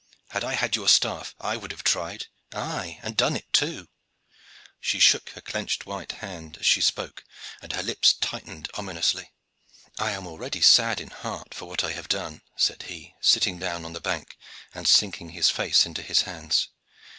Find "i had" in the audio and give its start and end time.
0.43-0.75